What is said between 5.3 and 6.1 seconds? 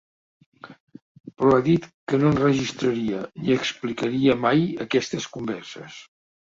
converses.